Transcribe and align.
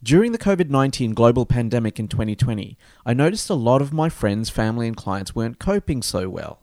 During 0.00 0.30
the 0.30 0.38
COVID 0.38 0.70
19 0.70 1.12
global 1.12 1.44
pandemic 1.44 1.98
in 1.98 2.06
2020, 2.06 2.78
I 3.04 3.14
noticed 3.14 3.50
a 3.50 3.54
lot 3.54 3.82
of 3.82 3.92
my 3.92 4.08
friends, 4.08 4.48
family, 4.48 4.86
and 4.86 4.96
clients 4.96 5.34
weren't 5.34 5.58
coping 5.58 6.02
so 6.02 6.28
well. 6.28 6.60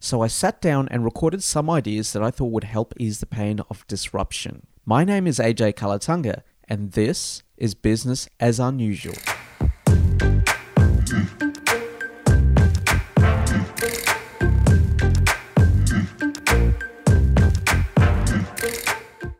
So 0.00 0.22
I 0.22 0.26
sat 0.26 0.62
down 0.62 0.88
and 0.90 1.04
recorded 1.04 1.42
some 1.42 1.68
ideas 1.68 2.14
that 2.14 2.22
I 2.22 2.30
thought 2.30 2.50
would 2.50 2.64
help 2.64 2.94
ease 2.96 3.20
the 3.20 3.26
pain 3.26 3.60
of 3.68 3.86
disruption. 3.88 4.66
My 4.86 5.04
name 5.04 5.26
is 5.26 5.38
AJ 5.38 5.74
Kalatunga, 5.74 6.44
and 6.66 6.92
this 6.92 7.42
is 7.58 7.74
Business 7.74 8.26
as 8.40 8.58
Unusual. 8.58 9.16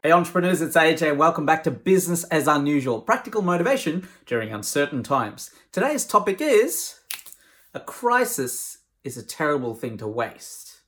Hey 0.09 0.13
entrepreneurs, 0.13 0.63
it's 0.63 0.75
AJ. 0.75 1.19
Welcome 1.19 1.45
back 1.45 1.63
to 1.65 1.71
Business 1.71 2.25
as 2.25 2.49
Unusual 2.49 3.03
practical 3.03 3.43
motivation 3.43 4.09
during 4.25 4.51
uncertain 4.51 5.03
times. 5.03 5.51
Today's 5.71 6.07
topic 6.07 6.41
is 6.41 7.01
a 7.75 7.81
crisis 7.81 8.79
is 9.05 9.19
a 9.19 9.23
terrible 9.23 9.75
thing 9.75 9.99
to 9.99 10.09
waste. 10.09 10.81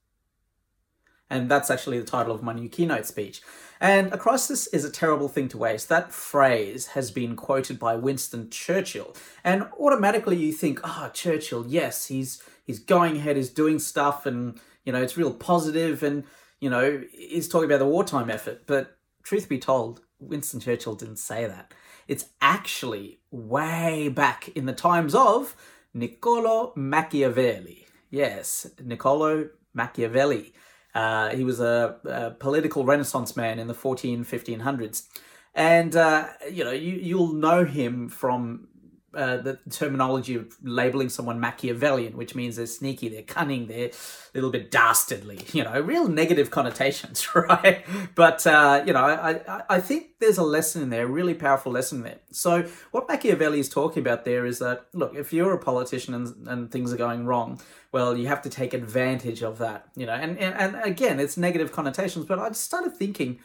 And 1.29 1.51
that's 1.51 1.71
actually 1.71 1.99
the 1.99 2.07
title 2.07 2.35
of 2.35 2.43
my 2.43 2.55
new 2.55 2.71
keynote 2.71 3.05
speech. 3.05 3.43
And 3.79 4.11
a 4.11 4.17
crisis 4.17 4.69
is 4.69 4.87
a 4.87 4.91
terrible 4.91 5.29
thing 5.29 5.49
to 5.49 5.59
waste. 5.59 5.91
That 5.91 6.15
phrase 6.15 6.87
has 6.87 7.11
been 7.11 7.37
quoted 7.37 7.79
by 7.79 7.97
Winston 7.97 8.49
Churchill. 8.49 9.15
And 9.45 9.69
automatically 9.79 10.39
you 10.39 10.51
think, 10.51 10.81
ah, 10.83 11.09
oh, 11.09 11.11
Churchill, 11.11 11.67
yes, 11.69 12.07
he's 12.07 12.43
he's 12.65 12.79
going 12.79 13.19
ahead, 13.19 13.37
he's 13.37 13.51
doing 13.51 13.81
stuff 13.81 14.25
and 14.25 14.59
you 14.87 14.95
know, 14.95 15.03
it's 15.03 15.19
real 15.19 15.35
positive 15.35 16.03
and 16.03 16.25
you 16.59 16.71
know, 16.71 17.03
he's 17.13 17.49
talking 17.49 17.69
about 17.69 17.81
the 17.81 17.87
wartime 17.87 18.31
effort, 18.31 18.63
but 18.67 18.97
truth 19.23 19.49
be 19.49 19.59
told, 19.59 20.03
Winston 20.19 20.61
Churchill 20.61 20.95
didn't 20.95 21.17
say 21.17 21.47
that. 21.47 21.73
It's 22.09 22.27
actually 22.41 23.21
way 23.31 24.09
back 24.09 24.49
in 24.51 24.67
the 24.67 24.73
times 24.73 25.15
of 25.15 25.57
Niccolo 25.95 26.73
Machiavelli. 26.77 27.87
Yes, 28.11 28.67
Niccolo 28.83 29.51
Machiavelli. 29.75 30.53
Uh, 30.95 31.31
he 31.31 31.45
was 31.45 31.61
a, 31.61 31.97
a, 32.05 32.31
political 32.33 32.85
renaissance 32.85 33.37
man 33.37 33.61
in 33.61 33.69
the 33.69 33.75
14, 33.75 34.25
1500s. 34.25 35.07
And, 35.55 35.95
uh, 35.95 36.29
you 36.51 36.65
know, 36.65 36.73
you, 36.73 36.97
you'll 36.97 37.33
know 37.33 37.65
him 37.65 38.09
from 38.09 38.69
uh, 39.15 39.39
the 39.39 39.59
terminology 39.71 40.37
of 40.37 40.57
labeling 40.63 41.09
someone 41.09 41.41
Machiavellian, 41.41 42.17
which 42.17 42.35
means 42.35 42.57
they're 42.57 42.67
sneaky, 42.67 43.09
they're 43.09 43.23
cunning, 43.23 43.67
they're 43.67 43.89
a 43.89 43.93
little 44.35 44.51
bit 44.51 44.71
dastardly, 44.71 45.41
you 45.53 45.65
know, 45.65 45.81
real 45.81 46.07
negative 46.07 46.51
connotations, 46.51 47.35
right? 47.35 47.85
But, 48.15 48.47
uh, 48.47 48.85
you 48.87 48.93
know, 48.93 49.05
I, 49.05 49.63
I 49.69 49.81
think 49.81 50.19
there's 50.21 50.39
a 50.39 50.45
lesson 50.45 50.83
in 50.83 50.91
there, 50.91 51.05
a 51.05 51.11
really 51.11 51.35
powerful 51.35 51.73
lesson 51.73 52.03
there. 52.03 52.19
So, 52.31 52.69
what 52.93 53.09
Machiavelli 53.09 53.59
is 53.59 53.69
talking 53.69 54.01
about 54.01 54.25
there 54.25 54.47
is 54.47 54.61
that, 54.61 54.87
look, 54.93 55.15
if 55.17 55.33
you're 55.33 55.53
a 55.53 55.59
politician 55.59 56.15
and, 56.15 56.49
and 56.49 56.71
things 56.71 56.93
are 56.93 56.97
going 56.97 57.27
wrong, 57.27 57.61
well, 57.93 58.17
you 58.17 58.29
have 58.29 58.43
to 58.43 58.51
take 58.51 58.75
advantage 58.75 59.43
of 59.43 59.59
that, 59.59 59.89
you 59.97 60.07
know, 60.07 60.15
and, 60.15 60.39
and, 60.39 60.55
and 60.55 60.85
again, 60.85 61.19
it's 61.19 61.37
negative 61.37 61.73
connotations, 61.73 62.27
but 62.27 62.39
I 62.39 62.49
just 62.49 62.63
started 62.63 62.95
thinking, 62.95 63.41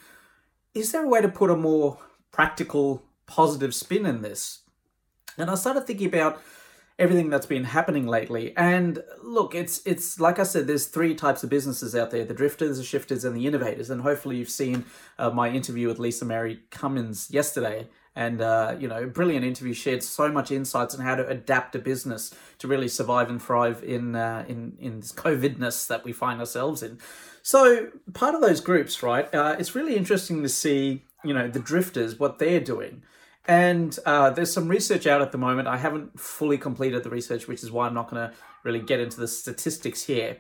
is 0.76 0.92
there 0.92 1.04
a 1.04 1.08
way 1.08 1.22
to 1.22 1.30
put 1.30 1.50
a 1.50 1.56
more 1.56 1.98
practical, 2.32 3.02
positive 3.26 3.74
spin 3.74 4.06
in 4.06 4.22
this? 4.22 4.62
And 5.38 5.50
I 5.50 5.56
started 5.56 5.86
thinking 5.86 6.08
about 6.08 6.42
everything 6.98 7.30
that's 7.30 7.46
been 7.46 7.66
happening 7.66 8.08
lately. 8.08 8.56
And 8.56 9.04
look, 9.22 9.54
it's 9.54 9.86
it's 9.86 10.20
like 10.20 10.40
I 10.40 10.44
said, 10.44 10.68
there's 10.68 10.88
three 10.88 11.16
types 11.16 11.44
of 11.44 11.50
businesses 11.50 11.96
out 11.96 12.12
there: 12.12 12.26
the 12.26 12.34
drifters, 12.34 12.78
the 12.78 12.84
shifters, 12.84 13.24
and 13.24 13.36
the 13.36 13.48
innovators. 13.48 13.90
And 13.90 14.02
hopefully, 14.02 14.38
you've 14.38 14.50
seen 14.50 14.86
uh, 15.18 15.30
my 15.30 15.50
interview 15.50 15.88
with 15.88 16.00
Lisa 16.00 16.26
Mary 16.26 16.62
Cummins 16.72 17.30
yesterday. 17.32 17.88
And 18.18 18.40
uh, 18.40 18.78
you 18.80 18.88
know, 18.88 19.08
brilliant 19.08 19.44
interview. 19.44 19.74
Shared 19.74 20.02
so 20.02 20.32
much 20.32 20.50
insights 20.50 20.96
on 20.96 21.04
how 21.04 21.16
to 21.16 21.28
adapt 21.28 21.76
a 21.76 21.80
business 21.80 22.34
to 22.60 22.68
really 22.68 22.88
survive 22.88 23.30
and 23.30 23.42
thrive 23.42 23.84
in 23.84 24.16
uh, 24.16 24.46
in 24.48 24.78
in 24.80 25.02
this 25.02 25.12
COVIDness 25.12 25.88
that 25.88 26.06
we 26.06 26.14
find 26.14 26.40
ourselves 26.40 26.82
in. 26.82 26.98
So 27.42 27.90
part 28.14 28.34
of 28.34 28.42
those 28.42 28.62
groups, 28.62 29.04
right? 29.04 29.34
Uh, 29.36 29.58
it's 29.60 29.76
really 29.76 29.98
interesting 29.98 30.44
to 30.44 30.50
see 30.50 31.04
you 31.26 31.34
know 31.34 31.50
the 31.50 31.60
drifters 31.60 32.18
what 32.18 32.40
they're 32.40 32.62
doing 32.62 33.04
and 33.48 33.98
uh, 34.06 34.32
there's 34.32 34.52
some 34.52 34.68
research 34.68 35.06
out 35.06 35.22
at 35.22 35.32
the 35.32 35.38
moment. 35.38 35.68
I 35.68 35.78
haven't 35.78 36.20
fully 36.20 36.58
completed 36.58 37.04
the 37.04 37.10
research, 37.10 37.48
which 37.48 37.64
is 37.64 37.72
why 37.72 37.88
I'm 37.88 37.94
not 37.94 38.10
going 38.10 38.30
to 38.30 38.36
really 38.64 38.80
get 38.80 39.00
into 39.00 39.20
the 39.20 39.28
statistics 39.28 40.04
here. 40.04 40.38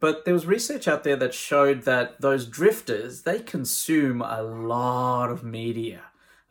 But 0.00 0.24
there 0.24 0.34
was 0.34 0.46
research 0.46 0.88
out 0.88 1.04
there 1.04 1.16
that 1.16 1.34
showed 1.34 1.82
that 1.82 2.20
those 2.20 2.46
drifters, 2.46 3.22
they 3.22 3.38
consume 3.38 4.22
a 4.22 4.42
lot 4.42 5.30
of 5.30 5.44
media. 5.44 6.02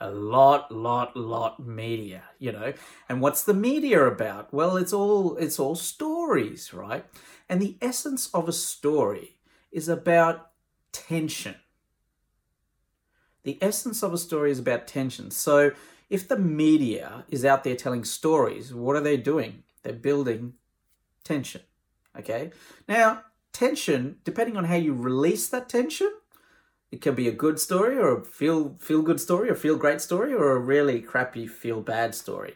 A 0.02 0.12
lot, 0.12 0.72
lot, 0.72 1.18
lot 1.18 1.60
media, 1.60 2.24
you 2.38 2.54
know. 2.54 2.72
And 3.10 3.20
what's 3.20 3.44
the 3.44 3.54
media 3.54 4.06
about? 4.06 4.54
Well, 4.54 4.78
it's 4.78 4.94
all 4.94 5.36
it's 5.36 5.60
all 5.60 5.76
stories, 5.76 6.74
right? 6.74 7.04
And 7.50 7.62
the 7.62 7.76
essence 7.82 8.30
of 8.34 8.48
a 8.48 8.54
story 8.54 9.36
is 9.74 9.90
about 9.90 10.52
tension 10.94 11.56
the 13.50 13.58
essence 13.66 14.04
of 14.04 14.14
a 14.14 14.18
story 14.20 14.52
is 14.52 14.60
about 14.60 14.86
tension. 14.86 15.32
So 15.32 15.72
if 16.08 16.28
the 16.28 16.38
media 16.38 17.26
is 17.30 17.44
out 17.44 17.64
there 17.64 17.76
telling 17.76 18.04
stories, 18.04 18.72
what 18.72 18.96
are 18.96 19.02
they 19.02 19.18
doing? 19.18 19.64
They're 19.82 19.94
building 19.94 20.54
tension. 21.24 21.62
Okay. 22.16 22.52
Now, 22.88 23.24
tension, 23.52 24.18
depending 24.24 24.56
on 24.56 24.66
how 24.66 24.76
you 24.76 24.94
release 24.94 25.48
that 25.50 25.68
tension, 25.68 26.12
it 26.92 27.02
can 27.02 27.16
be 27.16 27.28
a 27.28 27.32
good 27.32 27.60
story 27.60 27.98
or 27.98 28.20
a 28.20 28.24
feel 28.24 28.76
feel 28.80 29.02
good 29.02 29.20
story 29.20 29.50
or 29.50 29.56
feel 29.56 29.78
great 29.78 30.02
story 30.02 30.32
or 30.32 30.52
a 30.52 30.60
really 30.60 31.02
crappy 31.02 31.48
feel 31.48 31.82
bad 31.82 32.14
story. 32.14 32.54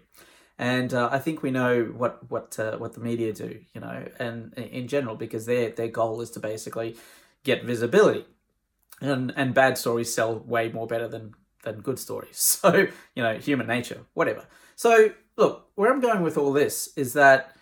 And 0.59 0.93
uh, 0.93 1.09
I 1.11 1.17
think 1.17 1.41
we 1.41 1.49
know 1.49 1.85
what 1.85 2.29
what 2.29 2.59
uh, 2.59 2.77
what 2.77 2.93
the 2.93 2.99
media 2.99 3.33
do, 3.33 3.59
you 3.73 3.81
know, 3.81 4.05
and 4.19 4.53
in 4.53 4.87
general 4.87 5.15
because 5.15 5.47
their 5.47 5.71
their 5.71 5.87
goal 5.87 6.21
is 6.21 6.29
to 6.31 6.39
basically 6.39 6.95
get 7.43 7.63
visibility 7.63 8.25
and 9.03 9.33
and 9.35 9.53
bad 9.53 9.77
stories 9.77 10.13
sell 10.13 10.39
way 10.39 10.69
more 10.69 10.87
better 10.87 11.07
than 11.07 11.35
than 11.63 11.81
good 11.81 11.99
stories. 11.99 12.59
So 12.61 12.87
you 13.15 13.23
know, 13.23 13.37
human 13.37 13.67
nature, 13.67 14.05
whatever. 14.13 14.45
So 14.75 15.11
look, 15.37 15.69
where 15.75 15.91
I'm 15.91 15.99
going 15.99 16.21
with 16.23 16.37
all 16.37 16.53
this 16.53 16.89
is 16.95 17.13
that 17.13 17.55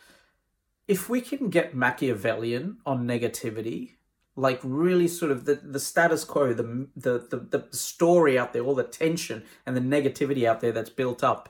if 0.87 1.09
we 1.09 1.21
can 1.21 1.49
get 1.49 1.75
Machiavellian 1.75 2.77
on 2.85 3.07
negativity, 3.07 3.93
like 4.35 4.59
really 4.63 5.07
sort 5.07 5.31
of 5.31 5.45
the, 5.45 5.55
the 5.55 5.79
status 5.79 6.23
quo, 6.23 6.53
the, 6.53 6.87
the 6.95 7.19
the 7.29 7.37
the 7.37 7.77
story 7.77 8.37
out 8.37 8.53
there, 8.53 8.63
all 8.63 8.75
the 8.75 8.83
tension 8.83 9.43
and 9.65 9.75
the 9.75 9.81
negativity 9.81 10.45
out 10.45 10.61
there 10.61 10.71
that's 10.71 10.89
built 10.89 11.23
up, 11.23 11.49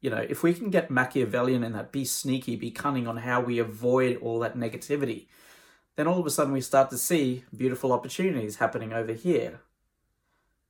you 0.00 0.10
know, 0.10 0.24
if 0.28 0.42
we 0.42 0.52
can 0.52 0.70
get 0.70 0.90
Machiavellian 0.90 1.62
in 1.64 1.72
that, 1.72 1.92
be 1.92 2.04
sneaky, 2.04 2.56
be 2.56 2.70
cunning 2.70 3.06
on 3.06 3.18
how 3.18 3.40
we 3.40 3.58
avoid 3.58 4.16
all 4.18 4.38
that 4.40 4.56
negativity, 4.56 5.26
then 5.96 6.06
all 6.06 6.18
of 6.18 6.26
a 6.26 6.30
sudden 6.30 6.52
we 6.52 6.60
start 6.60 6.90
to 6.90 6.98
see 6.98 7.44
beautiful 7.56 7.92
opportunities 7.92 8.56
happening 8.56 8.92
over 8.92 9.12
here, 9.12 9.60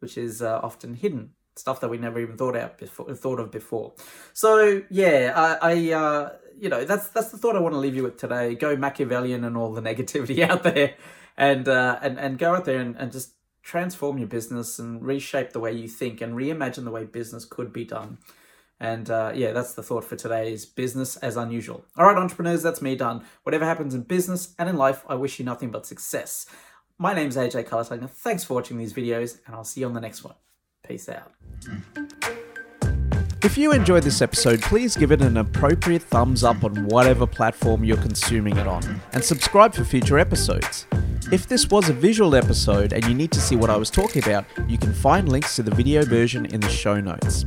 which 0.00 0.18
is 0.18 0.42
uh, 0.42 0.60
often 0.62 0.94
hidden 0.94 1.30
stuff 1.56 1.80
that 1.80 1.88
we 1.88 1.98
never 1.98 2.20
even 2.20 2.36
thought 2.36 2.56
out 2.56 2.78
before, 2.78 3.14
thought 3.14 3.38
of 3.38 3.50
before. 3.50 3.92
So 4.32 4.82
yeah, 4.90 5.32
I, 5.34 5.72
I 5.72 5.92
uh, 5.92 6.32
you 6.58 6.68
know 6.68 6.84
that's 6.84 7.08
that's 7.08 7.30
the 7.30 7.38
thought 7.38 7.56
I 7.56 7.60
want 7.60 7.74
to 7.74 7.78
leave 7.78 7.94
you 7.94 8.02
with 8.02 8.16
today. 8.16 8.54
Go 8.54 8.76
Machiavellian 8.76 9.44
and 9.44 9.56
all 9.56 9.72
the 9.72 9.82
negativity 9.90 10.48
out 10.48 10.62
there, 10.62 10.94
and 11.36 11.68
uh, 11.68 11.98
and 12.02 12.18
and 12.18 12.38
go 12.38 12.54
out 12.54 12.64
there 12.64 12.80
and, 12.80 12.96
and 12.96 13.12
just 13.12 13.34
transform 13.62 14.18
your 14.18 14.26
business 14.26 14.78
and 14.78 15.04
reshape 15.04 15.52
the 15.52 15.60
way 15.60 15.72
you 15.72 15.86
think 15.86 16.20
and 16.20 16.34
reimagine 16.34 16.84
the 16.84 16.90
way 16.90 17.04
business 17.04 17.44
could 17.44 17.72
be 17.72 17.84
done. 17.84 18.18
And 18.82 19.08
uh, 19.10 19.30
yeah, 19.32 19.52
that's 19.52 19.74
the 19.74 19.82
thought 19.82 20.04
for 20.04 20.16
today's 20.16 20.66
business 20.66 21.16
as 21.18 21.36
unusual. 21.36 21.84
All 21.96 22.04
right, 22.04 22.16
entrepreneurs, 22.16 22.64
that's 22.64 22.82
me 22.82 22.96
done. 22.96 23.24
Whatever 23.44 23.64
happens 23.64 23.94
in 23.94 24.02
business 24.02 24.54
and 24.58 24.68
in 24.68 24.76
life, 24.76 25.04
I 25.08 25.14
wish 25.14 25.38
you 25.38 25.44
nothing 25.44 25.70
but 25.70 25.86
success. 25.86 26.46
My 26.98 27.14
name's 27.14 27.36
AJ 27.36 27.68
Kalatunga. 27.68 28.10
Thanks 28.10 28.42
for 28.42 28.54
watching 28.54 28.78
these 28.78 28.92
videos, 28.92 29.38
and 29.46 29.54
I'll 29.54 29.62
see 29.62 29.80
you 29.80 29.86
on 29.86 29.92
the 29.92 30.00
next 30.00 30.24
one. 30.24 30.34
Peace 30.86 31.08
out. 31.08 31.32
If 33.44 33.56
you 33.56 33.72
enjoyed 33.72 34.02
this 34.02 34.20
episode, 34.20 34.60
please 34.62 34.96
give 34.96 35.12
it 35.12 35.22
an 35.22 35.36
appropriate 35.36 36.02
thumbs 36.02 36.42
up 36.42 36.64
on 36.64 36.86
whatever 36.86 37.24
platform 37.26 37.84
you're 37.84 37.96
consuming 37.96 38.56
it 38.56 38.66
on, 38.66 39.00
and 39.12 39.22
subscribe 39.22 39.74
for 39.74 39.84
future 39.84 40.18
episodes. 40.18 40.86
If 41.30 41.46
this 41.46 41.70
was 41.70 41.88
a 41.88 41.92
visual 41.92 42.34
episode 42.34 42.92
and 42.92 43.04
you 43.04 43.14
need 43.14 43.30
to 43.30 43.40
see 43.40 43.54
what 43.54 43.70
I 43.70 43.76
was 43.76 43.90
talking 43.90 44.22
about, 44.24 44.44
you 44.68 44.76
can 44.76 44.92
find 44.92 45.28
links 45.28 45.54
to 45.56 45.62
the 45.62 45.74
video 45.74 46.04
version 46.04 46.46
in 46.46 46.60
the 46.60 46.68
show 46.68 47.00
notes. 47.00 47.46